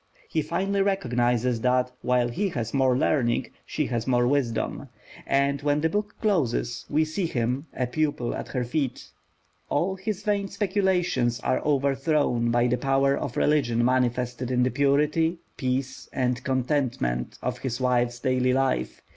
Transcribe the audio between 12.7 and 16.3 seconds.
power of religion manifested in the purity, peace,